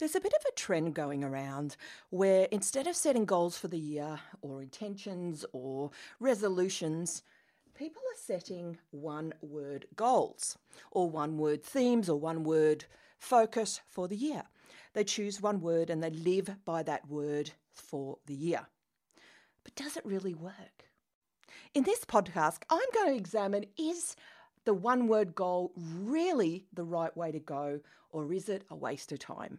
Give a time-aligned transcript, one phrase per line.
[0.00, 1.76] There's a bit of a trend going around
[2.08, 7.22] where instead of setting goals for the year or intentions or resolutions,
[7.74, 10.56] people are setting one word goals
[10.90, 12.86] or one word themes or one word
[13.18, 14.44] focus for the year.
[14.94, 18.68] They choose one word and they live by that word for the year.
[19.64, 20.86] But does it really work?
[21.74, 24.16] In this podcast, I'm going to examine is
[24.64, 29.12] the one word goal really the right way to go, or is it a waste
[29.12, 29.58] of time?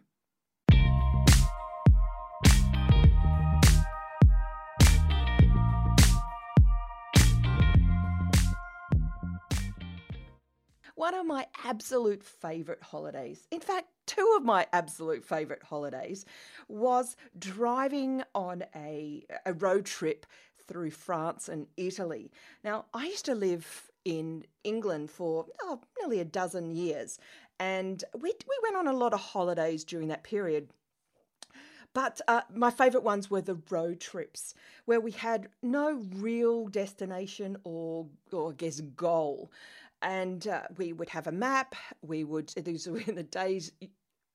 [11.02, 13.48] One of my absolute favourite holidays.
[13.50, 16.24] In fact, two of my absolute favourite holidays
[16.68, 20.26] was driving on a, a road trip
[20.68, 22.30] through France and Italy.
[22.62, 27.18] Now, I used to live in England for oh, nearly a dozen years,
[27.58, 30.68] and we, we went on a lot of holidays during that period.
[31.94, 37.56] But uh, my favourite ones were the road trips, where we had no real destination
[37.64, 39.50] or, or I guess, goal
[40.02, 41.74] and uh, we would have a map.
[42.02, 43.72] We would these were in the days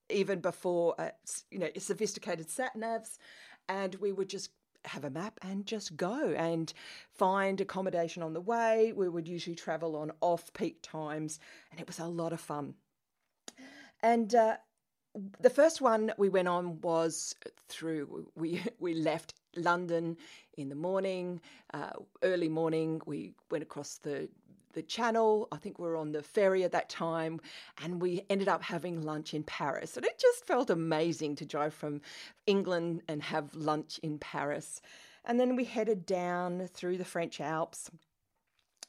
[0.09, 1.09] even before uh,
[1.51, 3.17] you know sophisticated sat navs,
[3.69, 4.51] and we would just
[4.85, 6.73] have a map and just go and
[7.11, 8.93] find accommodation on the way.
[8.95, 11.39] We would usually travel on off peak times,
[11.71, 12.75] and it was a lot of fun.
[14.01, 14.57] And uh,
[15.39, 17.35] the first one we went on was
[17.67, 20.17] through we we left London
[20.57, 21.41] in the morning,
[21.73, 21.91] uh,
[22.23, 23.01] early morning.
[23.05, 24.29] We went across the
[24.77, 25.47] the channel.
[25.51, 27.41] I think we were on the ferry at that time,
[27.83, 29.97] and we ended up having lunch in Paris.
[29.97, 31.99] And it just felt amazing to drive from
[32.45, 34.79] England and have lunch in Paris.
[35.25, 37.89] And then we headed down through the French Alps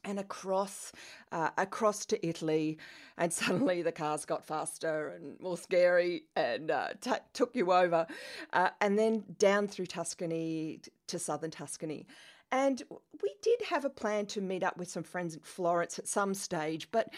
[0.05, 0.93] and across
[1.33, 2.77] uh, across to Italy,
[3.17, 8.07] and suddenly the cars got faster and more scary and uh, t- took you over,
[8.53, 12.07] uh, and then down through Tuscany to southern Tuscany.
[12.51, 12.83] And
[13.23, 16.35] we did have a plan to meet up with some friends in Florence at some
[16.35, 17.11] stage, but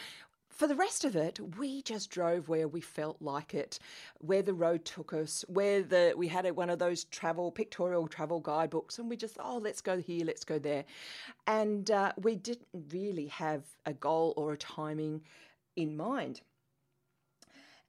[0.60, 3.78] for the rest of it, we just drove where we felt like it,
[4.18, 8.40] where the road took us, where the we had one of those travel pictorial travel
[8.40, 10.84] guidebooks, and we just oh let's go here, let's go there,
[11.46, 15.22] and uh, we didn't really have a goal or a timing
[15.76, 16.42] in mind.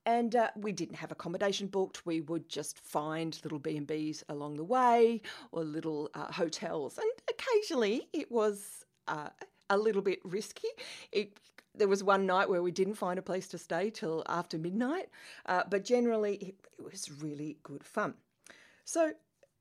[0.06, 2.06] And uh, we didn't have accommodation booked.
[2.06, 6.98] We would just find little B and B's along the way, or little uh, hotels,
[6.98, 9.30] and occasionally it was uh,
[9.70, 10.70] a little bit risky.
[11.12, 11.40] It,
[11.76, 15.10] there was one night where we didn't find a place to stay till after midnight,
[15.46, 18.16] uh, but generally it, it was really good fun.
[18.86, 19.14] So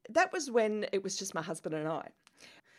[0.08, 2.08] that was when it was just my husband and I.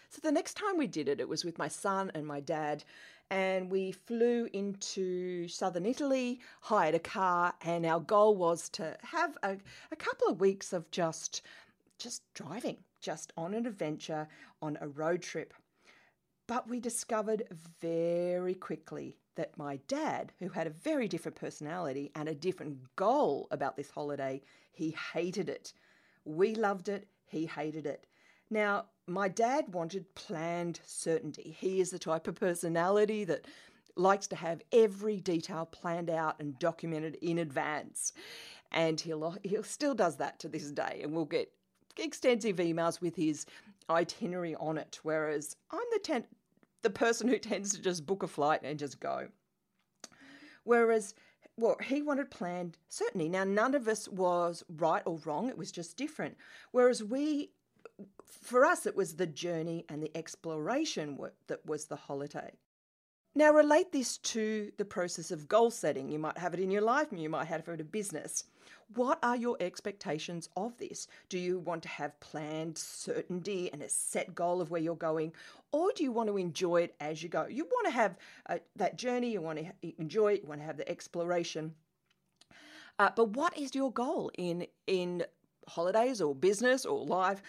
[0.10, 2.84] So the next time we did it, it was with my son and my dad,
[3.32, 9.38] and we flew into southern Italy, hired a car, and our goal was to have
[9.42, 9.56] a,
[9.90, 11.42] a couple of weeks of just
[11.98, 14.28] just driving, just on an adventure,
[14.62, 15.54] on a road trip.
[16.48, 17.44] But we discovered
[17.80, 23.48] very quickly that my dad, who had a very different personality and a different goal
[23.52, 25.74] about this holiday, he hated it.
[26.26, 28.08] We loved it, he hated it.
[28.52, 31.56] Now, my dad wanted planned certainty.
[31.58, 33.46] He is the type of personality that
[33.96, 38.14] likes to have every detail planned out and documented in advance.
[38.72, 41.00] And he'll, he'll still does that to this day.
[41.02, 41.52] And we'll get
[41.98, 43.46] extensive emails with his
[43.90, 45.00] itinerary on it.
[45.04, 46.28] Whereas I'm the, ten-
[46.82, 49.30] the person who tends to just book a flight and just go.
[50.64, 51.16] Whereas
[51.58, 53.30] well, he wanted planned certainty.
[53.30, 56.38] Now, none of us was right or wrong, it was just different.
[56.72, 57.52] Whereas we
[58.26, 61.18] for us, it was the journey and the exploration
[61.48, 62.52] that was the holiday.
[63.34, 66.10] Now, relate this to the process of goal setting.
[66.10, 68.44] You might have it in your life, you might have it in a business.
[68.94, 71.08] What are your expectations of this?
[71.30, 75.32] Do you want to have planned certainty and a set goal of where you're going,
[75.72, 77.46] or do you want to enjoy it as you go?
[77.48, 78.18] You want to have
[78.50, 81.74] uh, that journey, you want to enjoy it, you want to have the exploration.
[83.00, 85.24] Uh, but what is your goal in in
[85.68, 87.42] holidays or business or life,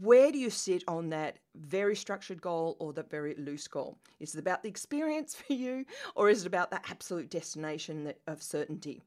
[0.00, 3.98] where do you sit on that very structured goal or the very loose goal?
[4.20, 5.84] Is it about the experience for you
[6.14, 9.02] or is it about the absolute destination of certainty?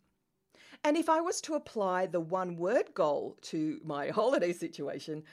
[0.84, 5.24] And if I was to apply the one word goal to my holiday situation,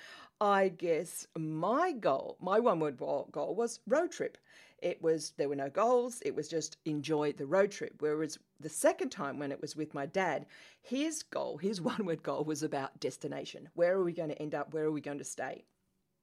[0.41, 4.39] I guess my goal, my one word goal was road trip.
[4.85, 7.95] It was, there were no goals, it was just enjoy the road trip.
[8.01, 10.45] Whereas the second time when it was with my dad,
[10.83, 13.71] his goal, his one word goal was about destination.
[13.73, 14.75] Where are we going to end up?
[14.75, 15.65] Where are we going to stay?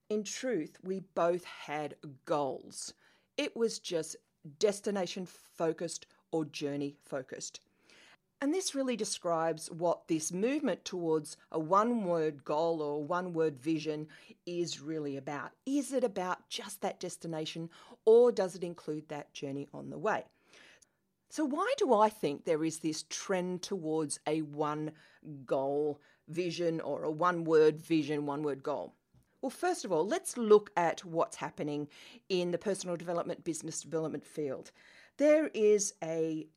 [0.10, 2.94] In truth, we both had goals.
[3.36, 4.16] It was just
[4.60, 7.62] destination focused or journey focused.
[8.42, 13.60] And this really describes what this movement towards a one word goal or one word
[13.60, 14.08] vision
[14.48, 15.52] is really about.
[15.68, 17.70] Is it about just that destination
[18.04, 20.26] or does it include that journey on the way?
[21.30, 24.92] So, why do I think there is this trend towards a one
[25.46, 28.96] goal vision or a one word vision, one word goal?
[29.42, 31.88] Well, first of all, let's look at what's happening
[32.28, 34.72] in the personal development, business development field.
[35.18, 36.48] There is a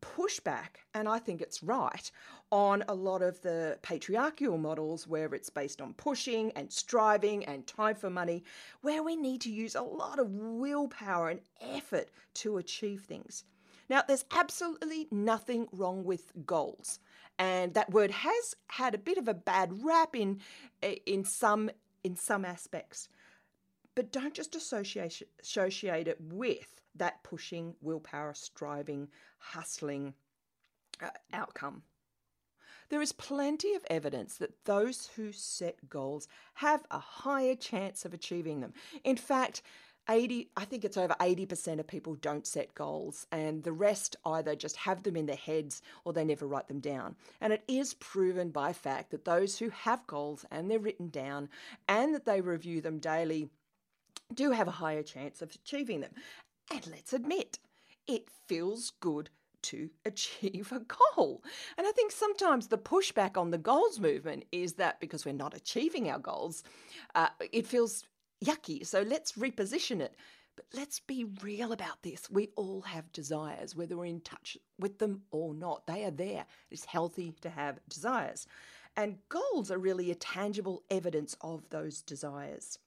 [0.00, 2.10] pushback, and I think it's right,
[2.50, 7.66] on a lot of the patriarchal models where it's based on pushing and striving and
[7.66, 8.44] time for money,
[8.82, 13.44] where we need to use a lot of willpower and effort to achieve things.
[13.88, 16.98] Now, there's absolutely nothing wrong with goals.
[17.38, 20.40] And that word has had a bit of a bad rap in,
[20.82, 21.70] eh, in, some,
[22.04, 23.08] in some aspects.
[23.94, 29.08] But don't just associate, associate it with that pushing, willpower, striving,
[29.38, 30.14] hustling
[31.02, 31.82] uh, outcome.
[32.88, 38.12] There is plenty of evidence that those who set goals have a higher chance of
[38.12, 38.74] achieving them.
[39.02, 39.62] In fact,
[40.08, 44.56] 80 I think it's over 80% of people don't set goals and the rest either
[44.56, 47.16] just have them in their heads or they never write them down.
[47.40, 51.48] And it is proven by fact that those who have goals and they're written down
[51.88, 53.48] and that they review them daily
[54.34, 56.12] do have a higher chance of achieving them.
[56.70, 57.58] And let's admit,
[58.06, 59.30] it feels good
[59.62, 61.42] to achieve a goal.
[61.78, 65.56] And I think sometimes the pushback on the goals movement is that because we're not
[65.56, 66.62] achieving our goals,
[67.14, 68.04] uh, it feels
[68.44, 68.84] yucky.
[68.86, 70.16] So let's reposition it.
[70.56, 72.28] But let's be real about this.
[72.30, 75.86] We all have desires, whether we're in touch with them or not.
[75.86, 76.44] They are there.
[76.70, 78.46] It's healthy to have desires.
[78.96, 82.78] And goals are really a tangible evidence of those desires.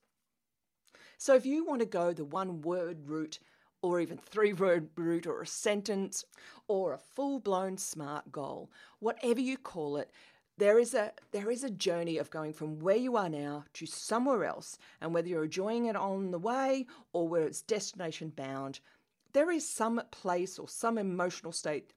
[1.18, 3.39] So if you want to go the one word route,
[3.85, 6.25] or even three word route, or a sentence,
[6.67, 10.11] or a full blown smart goal, whatever you call it,
[10.57, 13.85] there is a there is a journey of going from where you are now to
[13.85, 14.77] somewhere else.
[15.01, 18.79] And whether you're enjoying it on the way or where it's destination bound
[19.35, 21.91] there is some place or some emotional state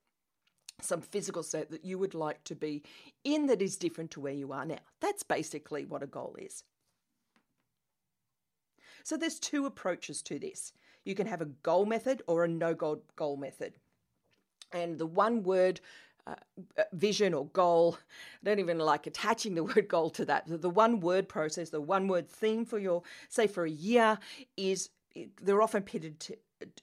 [0.80, 2.82] some physical state that you would like to be
[3.24, 4.78] in that is different to where you are now.
[5.00, 6.62] That's basically what a goal is.
[9.02, 10.72] So there's two approaches to this
[11.08, 13.74] you can have a goal method or a no goal goal method
[14.72, 15.80] and the one word
[16.26, 16.34] uh,
[16.92, 17.98] vision or goal.
[18.42, 20.46] I don't even like attaching the word goal to that.
[20.46, 24.18] The, the one word process, the one word theme for your, say, for a year
[24.56, 24.90] is
[25.42, 26.36] they're often pitted to,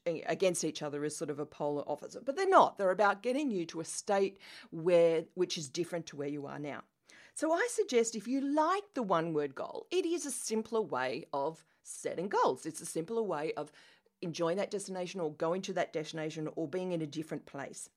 [0.05, 2.77] against each other as sort of a polar opposite, but they're not.
[2.77, 4.39] They're about getting you to a state
[4.71, 6.81] where which is different to where you are now.
[7.35, 11.25] So I suggest if you like the one word goal, it is a simpler way
[11.33, 12.65] of setting goals.
[12.65, 13.71] It's a simpler way of
[14.21, 17.89] enjoying that destination or going to that destination or being in a different place.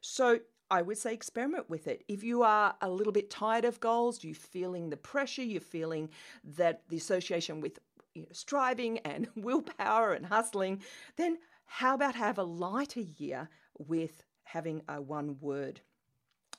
[0.00, 2.04] So I would say experiment with it.
[2.08, 6.10] If you are a little bit tired of goals, you're feeling the pressure, you're feeling
[6.56, 7.78] that the association with
[8.14, 10.82] you know, striving and willpower and hustling,
[11.16, 13.48] then how about have a lighter year
[13.78, 15.80] with having a one word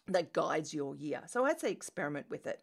[0.07, 1.21] that guides your year?
[1.27, 2.61] So I'd say experiment with it.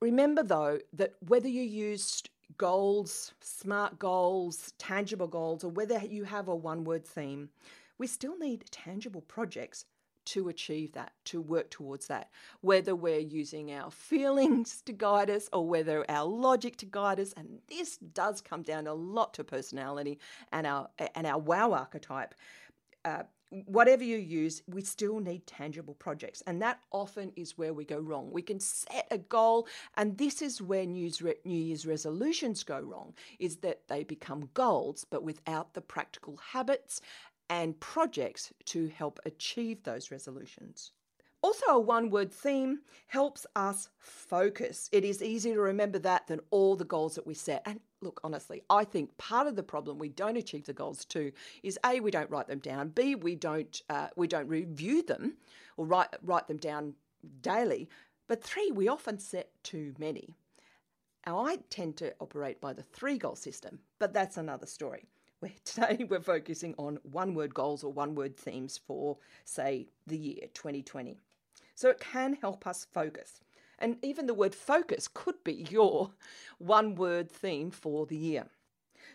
[0.00, 2.22] Remember though that whether you use
[2.56, 7.50] goals, smart goals, tangible goals, or whether you have a one word theme,
[7.98, 9.84] we still need tangible projects
[10.28, 12.28] to achieve that, to work towards that,
[12.60, 17.32] whether we're using our feelings to guide us or whether our logic to guide us.
[17.34, 20.18] And this does come down a lot to personality
[20.52, 22.34] and our and our wow archetype.
[23.08, 23.22] Uh,
[23.64, 26.42] whatever you use, we still need tangible projects.
[26.46, 28.30] And that often is where we go wrong.
[28.30, 31.10] We can set a goal, and this is where New
[31.44, 37.00] Year's resolutions go wrong, is that they become goals, but without the practical habits
[37.48, 40.92] and projects to help achieve those resolutions.
[41.40, 44.88] Also, a one word theme helps us focus.
[44.90, 47.62] It is easier to remember that than all the goals that we set.
[47.64, 51.30] And look, honestly, I think part of the problem we don't achieve the goals too
[51.62, 52.88] is a we don't write them down.
[52.88, 55.34] B we don't uh, we don't review them
[55.76, 56.94] or write write them down
[57.40, 57.88] daily.
[58.26, 60.34] But three we often set too many.
[61.24, 65.04] Now I tend to operate by the three goal system, but that's another story
[65.40, 70.16] where today we're focusing on one word goals or one word themes for, say, the
[70.16, 71.20] year 2020.
[71.78, 73.40] So it can help us focus.
[73.78, 76.10] And even the word focus could be your
[76.58, 78.46] one word theme for the year.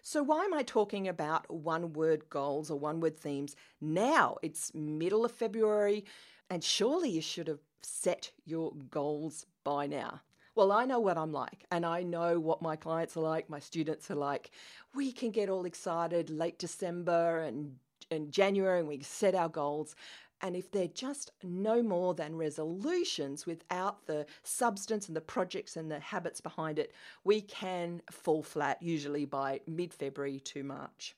[0.02, 4.38] So, why am I talking about one word goals or one word themes now?
[4.42, 6.06] It's middle of February,
[6.50, 10.22] and surely you should have set your goals by now.
[10.56, 13.60] Well, I know what I'm like, and I know what my clients are like, my
[13.60, 14.52] students are like.
[14.96, 17.76] We can get all excited late December and,
[18.10, 19.98] and January, and we set our goals.
[20.44, 25.90] And if they're just no more than resolutions without the substance and the projects and
[25.90, 26.92] the habits behind it,
[27.24, 31.16] we can fall flat usually by mid February to March.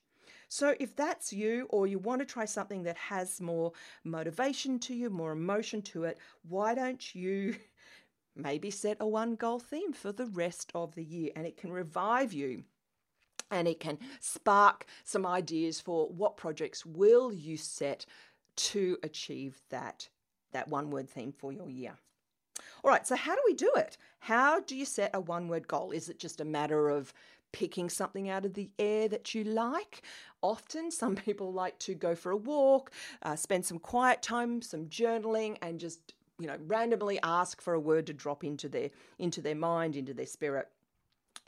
[0.48, 3.72] So, if that's you, or you want to try something that has more
[4.04, 6.18] motivation to you, more emotion to it,
[6.48, 7.56] why don't you
[8.36, 11.72] maybe set a one goal theme for the rest of the year and it can
[11.72, 12.62] revive you?
[13.50, 18.06] And it can spark some ideas for what projects will you set
[18.56, 20.08] to achieve that,
[20.52, 21.94] that one word theme for your year.
[22.82, 23.96] All right, so how do we do it?
[24.20, 25.90] How do you set a one word goal?
[25.90, 27.12] Is it just a matter of
[27.56, 30.02] picking something out of the air that you like.
[30.42, 34.86] Often, some people like to go for a walk, uh, spend some quiet time, some
[34.86, 39.40] journaling, and just you know randomly ask for a word to drop into their into
[39.40, 40.68] their mind, into their spirit.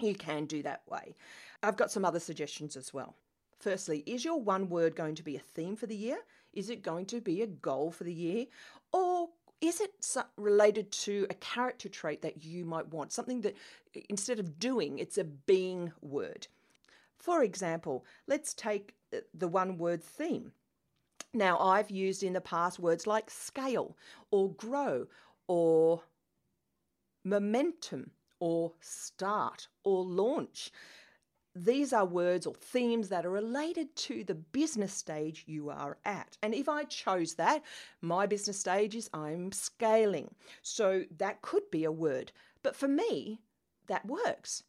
[0.00, 1.15] You can do that way.
[1.62, 3.17] I've got some other suggestions as well.
[3.59, 6.19] Firstly, is your one word going to be a theme for the year?
[6.59, 8.47] Is it going to be a goal for the year?
[8.93, 9.29] Or
[9.61, 9.93] is it
[10.37, 13.12] related to a character trait that you might want?
[13.12, 13.57] Something that
[14.09, 16.49] instead of doing, it's a being word.
[17.17, 20.50] For example, let's take uh, the one word theme.
[21.33, 23.97] Now, I've used in the past words like scale
[24.33, 25.07] or grow
[25.47, 26.03] or
[27.25, 28.11] momentum
[28.41, 30.73] or start or launch.
[31.65, 36.37] These are words or themes that are related to the business stage you are at.
[36.41, 37.65] And if I chose that,
[38.00, 40.35] my business stage is I'm scaling.
[40.62, 42.31] So that could be a word.
[42.62, 43.41] But for me,
[43.88, 44.62] that works.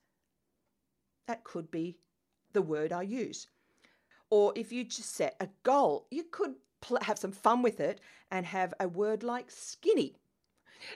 [1.28, 1.98] That could be
[2.54, 3.48] the word I use.
[4.32, 6.56] Or if you just set a goal, you could
[7.02, 10.16] have some fun with it and have a word like skinny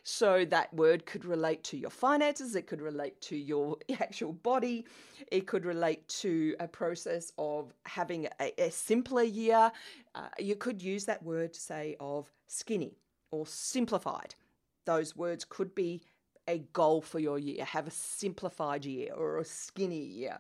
[0.04, 4.86] so that word could relate to your finances, it could relate to your actual body,
[5.32, 9.72] it could relate to a process of having a, a simpler year.
[10.16, 12.98] Uh, you could use that word, to say, of skinny
[13.32, 14.36] or simplified.
[14.86, 16.02] Those words could be
[16.48, 20.40] a goal for your year, have a simplified year or a skinny year.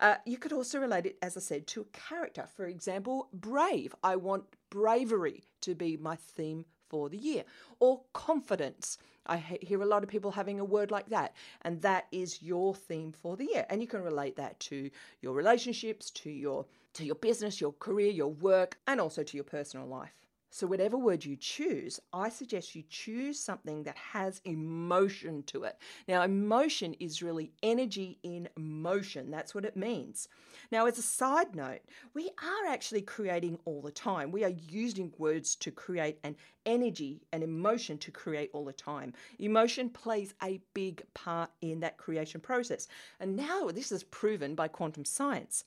[0.00, 2.46] Uh, you could also relate it, as I said, to a character.
[2.54, 3.94] For example, brave.
[4.02, 7.44] I want bravery to be my theme for the year.
[7.80, 8.98] Or confidence.
[9.26, 12.74] I hear a lot of people having a word like that, and that is your
[12.74, 13.64] theme for the year.
[13.70, 14.90] And you can relate that to
[15.22, 19.44] your relationships, to your to your business, your career, your work, and also to your
[19.44, 20.21] personal life.
[20.54, 25.78] So, whatever word you choose, I suggest you choose something that has emotion to it.
[26.06, 29.30] Now, emotion is really energy in motion.
[29.30, 30.28] That's what it means.
[30.70, 31.80] Now, as a side note,
[32.12, 34.30] we are actually creating all the time.
[34.30, 39.14] We are using words to create an energy and emotion to create all the time.
[39.38, 42.88] Emotion plays a big part in that creation process.
[43.20, 45.64] And now this is proven by quantum science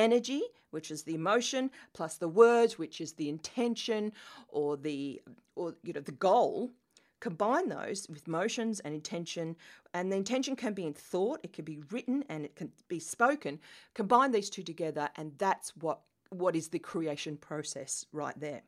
[0.00, 4.12] energy, which is the emotion, plus the words, which is the intention
[4.48, 5.20] or the
[5.54, 6.72] or you know the goal.
[7.20, 9.54] Combine those with motions and intention,
[9.92, 12.98] and the intention can be in thought, it can be written, and it can be
[12.98, 13.60] spoken.
[13.92, 18.62] Combine these two together, and that's what what is the creation process right there.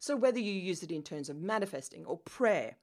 [0.00, 2.76] So whether you use it in terms of manifesting or prayer,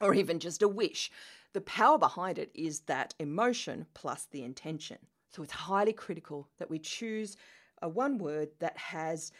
[0.00, 1.10] or even just a wish,
[1.52, 4.98] the power behind it is that emotion plus the intention.
[5.34, 7.36] So it's highly critical that we choose
[7.80, 9.32] a one word that has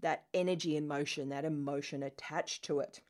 [0.00, 3.00] that energy and motion, that emotion attached to it.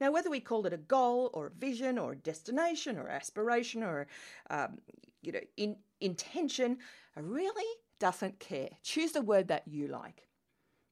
[0.00, 3.82] Now, whether we call it a goal or a vision or a destination or aspiration
[3.82, 4.08] or
[4.50, 4.78] um,
[5.20, 6.78] you know in, intention,
[7.16, 8.70] I really doesn't care.
[8.82, 10.26] Choose the word that you like.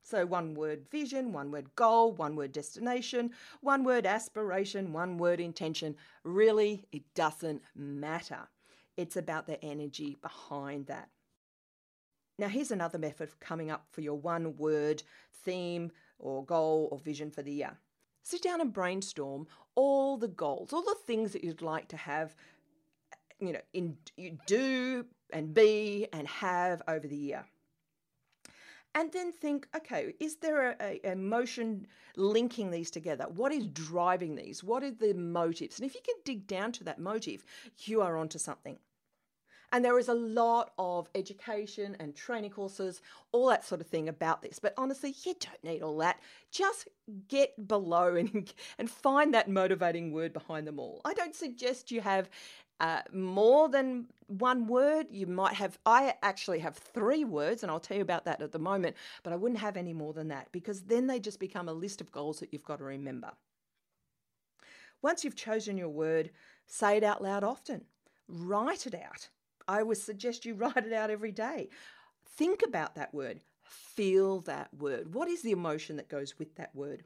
[0.03, 5.41] So, one word vision, one word goal, one word destination, one word aspiration, one word
[5.41, 5.97] intention.
[6.23, 8.49] Really, it doesn't matter.
[8.97, 11.09] It's about the energy behind that.
[12.39, 15.03] Now, here's another method of coming up for your one word
[15.45, 17.79] theme or goal or vision for the year.
[18.23, 22.35] Sit down and brainstorm all the goals, all the things that you'd like to have,
[23.39, 27.45] you know, in you do and be and have over the year.
[28.95, 33.27] And then think, okay, is there a, a emotion linking these together?
[33.29, 34.65] What is driving these?
[34.65, 35.79] What are the motives?
[35.79, 37.45] And if you can dig down to that motive,
[37.79, 38.79] you are onto something.
[39.73, 44.09] And there is a lot of education and training courses, all that sort of thing
[44.09, 44.59] about this.
[44.59, 46.19] But honestly, you don't need all that.
[46.51, 46.89] Just
[47.29, 51.01] get below and, and find that motivating word behind them all.
[51.05, 52.29] I don't suggest you have
[52.81, 55.07] uh, more than one word.
[55.11, 58.53] You might have, I actually have three words, and I'll tell you about that at
[58.53, 61.69] the moment, but I wouldn't have any more than that because then they just become
[61.69, 63.33] a list of goals that you've got to remember.
[65.03, 66.31] Once you've chosen your word,
[66.67, 67.85] say it out loud often,
[68.29, 69.29] write it out.
[69.69, 71.69] I would suggest you write it out every day.
[72.37, 75.15] Think about that word, feel that word.
[75.15, 77.05] What is the emotion that goes with that word?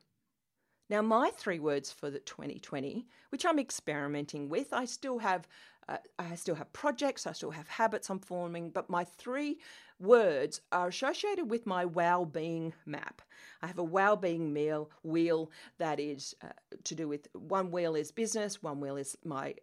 [0.91, 5.49] Now, my three words for the 2020, which I'm experimenting with, I still have,
[5.89, 9.59] uh, I still have projects, I still have habits I'm forming, but my three
[9.99, 13.23] words are associated with my well-being map.
[13.63, 16.49] I have a well-being meal wheel that is uh,
[16.85, 19.55] to do with one wheel is business, one wheel is my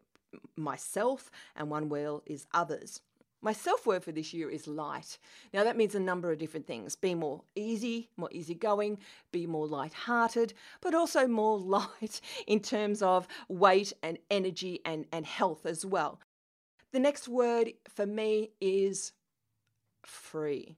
[0.56, 3.02] myself, and one wheel is others.
[3.42, 5.18] My self word for this year is light.
[5.54, 9.00] Now, that means a number of different things be more easy, more easygoing,
[9.32, 15.26] be more light-hearted, but also more light in terms of weight and energy and, and
[15.26, 16.20] health as well.
[16.92, 19.14] The next word for me is
[20.06, 20.76] free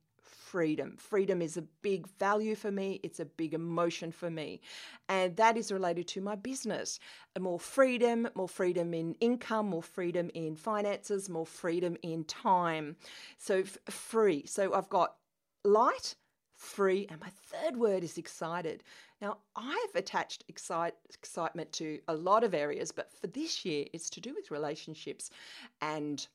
[0.54, 0.96] freedom.
[1.00, 4.62] Freedom is a big value for me, it's a big emotion for me.
[5.10, 7.00] And that is related to my business.
[7.40, 12.96] More freedom, more freedom in income, more freedom in finances, more freedom in time.
[13.40, 14.46] So f- free.
[14.46, 15.16] So I've got
[15.64, 16.14] light,
[16.56, 18.84] free, and my third word is excited.
[19.22, 24.12] Now, I've attached excite, excitement to a lot of areas, but for this year, it's
[24.12, 25.32] to do with relationships
[25.82, 26.28] and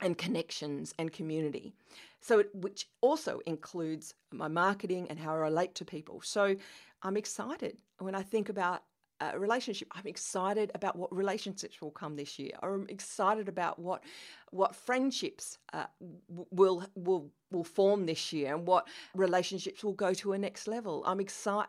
[0.00, 1.72] and connections and community.
[2.20, 6.20] So, it, which also includes my marketing and how I relate to people.
[6.22, 6.56] So,
[7.02, 8.82] I'm excited when I think about
[9.20, 9.88] a relationship.
[9.92, 12.52] I'm excited about what relationships will come this year.
[12.62, 14.04] I'm excited about what
[14.50, 15.86] what friendships uh,
[16.28, 21.02] will will will form this year and what relationships will go to a next level.
[21.06, 21.68] I'm excited.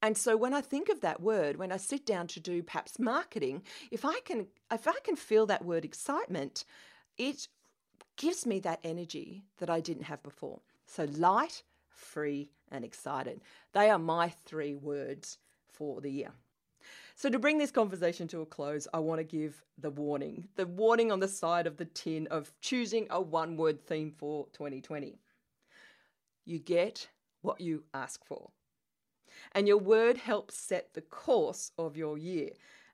[0.00, 2.98] And so when I think of that word, when I sit down to do perhaps
[2.98, 6.64] marketing, if I can if I can feel that word excitement,
[7.16, 7.48] it
[8.18, 10.60] gives me that energy that I didn't have before.
[10.84, 13.40] So light, free, and excited.
[13.72, 15.38] They are my three words
[15.72, 16.32] for the year.
[17.14, 20.66] So, to bring this conversation to a close, I want to give the warning the
[20.66, 25.18] warning on the side of the tin of choosing a one word theme for 2020.
[26.44, 27.08] You get
[27.42, 28.50] what you ask for.
[29.52, 32.50] And your word helps set the course of your year.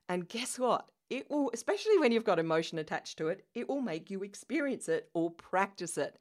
[0.09, 0.89] And guess what?
[1.09, 4.89] It will, especially when you've got emotion attached to it, it will make you experience
[4.89, 6.17] it or practice it.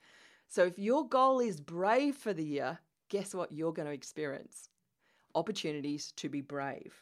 [0.49, 2.79] So if your goal is brave for the year,
[3.09, 4.69] guess what you're going to experience?
[5.35, 6.95] Opportunities to be brave.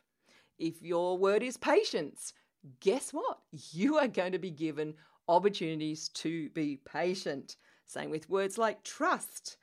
[0.59, 2.35] If your word is patience,
[2.81, 3.39] guess what?
[3.73, 4.95] You are going to be given
[5.29, 7.57] opportunities to be patient.
[7.85, 9.57] Same with words like trust.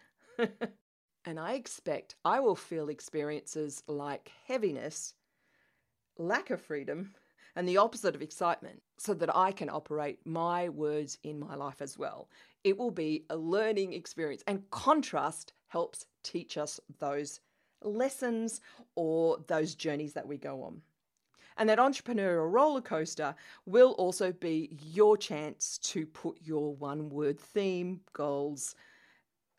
[1.26, 5.14] and I expect I will feel experiences like heaviness,
[6.18, 7.14] lack of freedom,
[7.60, 11.82] and the opposite of excitement so that I can operate my words in my life
[11.82, 12.30] as well.
[12.64, 17.42] It will be a learning experience, and contrast helps teach us those
[17.84, 18.62] lessons
[18.96, 20.82] or those journeys that we go on.
[21.58, 27.38] And that entrepreneurial roller coaster will also be your chance to put your one word
[27.38, 28.74] theme, goals,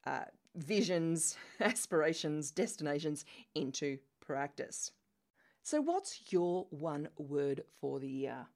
[0.06, 0.24] uh,
[0.56, 4.90] visions, aspirations, destinations into practice.
[5.62, 8.46] So, what's your one word for the year?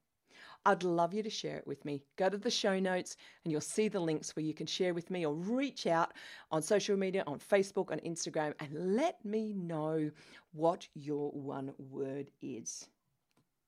[0.67, 2.03] I'd love you to share it with me.
[2.17, 5.11] Go to the show notes and you'll see the links where you can share with
[5.11, 6.13] me or reach out
[6.51, 10.11] on social media, on Facebook, on Instagram, and let me know
[10.53, 12.89] what your one word is.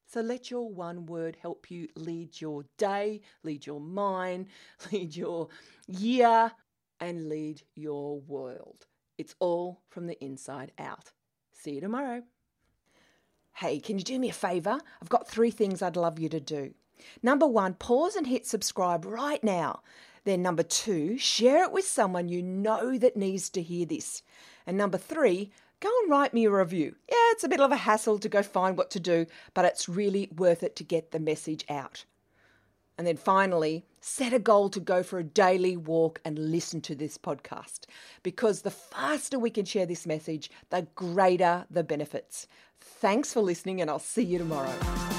[0.06, 4.46] So let your one word help you lead your day, lead your mind,
[4.92, 5.48] lead your
[5.86, 6.50] year,
[7.00, 8.86] and lead your world.
[9.18, 11.12] It's all from the inside out.
[11.52, 12.22] See you tomorrow.
[13.60, 14.80] Hey, can you do me a favour?
[15.00, 16.74] I've got three things I'd love you to do.
[17.22, 19.80] Number one, pause and hit subscribe right now.
[20.24, 24.22] Then, number two, share it with someone you know that needs to hear this.
[24.66, 26.96] And number three, go and write me a review.
[27.08, 29.88] Yeah, it's a bit of a hassle to go find what to do, but it's
[29.88, 32.04] really worth it to get the message out.
[32.98, 36.94] And then finally, set a goal to go for a daily walk and listen to
[36.94, 37.80] this podcast
[38.22, 42.46] because the faster we can share this message, the greater the benefits.
[42.86, 45.15] Thanks for listening, and I'll see you tomorrow.